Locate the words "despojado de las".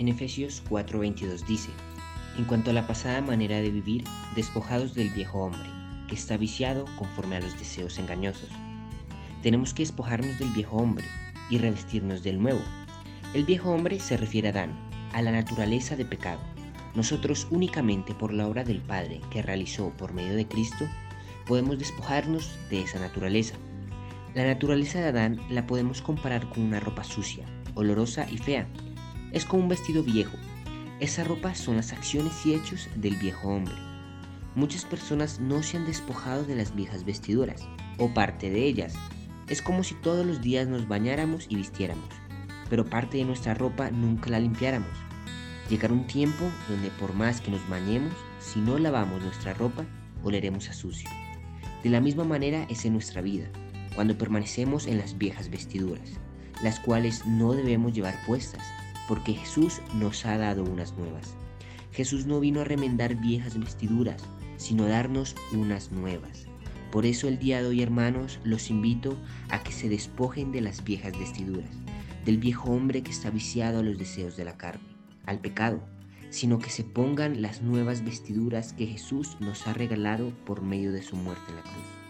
35.86-36.74